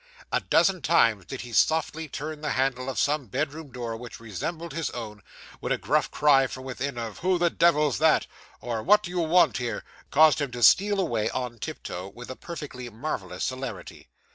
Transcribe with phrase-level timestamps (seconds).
[0.31, 4.73] A dozen times did he softly turn the handle of some bedroom door which resembled
[4.73, 5.21] his own,
[5.59, 8.25] when a gruff cry from within of 'Who the devil's that?'
[8.61, 12.35] or 'What do you want here?' caused him to steal away, on tiptoe, with a
[12.35, 14.09] perfectly marvellous celerity.